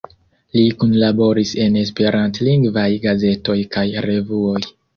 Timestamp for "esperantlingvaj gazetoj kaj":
1.83-3.87